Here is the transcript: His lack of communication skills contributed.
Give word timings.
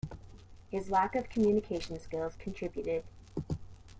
His 0.71 0.89
lack 0.89 1.13
of 1.15 1.29
communication 1.29 1.99
skills 1.99 2.33
contributed. 2.39 3.03